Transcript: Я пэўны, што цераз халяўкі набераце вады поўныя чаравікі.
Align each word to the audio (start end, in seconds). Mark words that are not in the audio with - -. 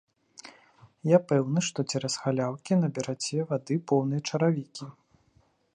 Я 1.15 1.19
пэўны, 1.31 1.59
што 1.67 1.85
цераз 1.93 2.13
халяўкі 2.23 2.73
набераце 2.81 3.39
вады 3.53 3.75
поўныя 3.91 4.21
чаравікі. 4.33 4.85